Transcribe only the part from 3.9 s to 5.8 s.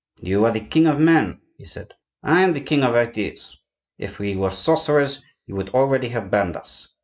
If we were sorcerers, you would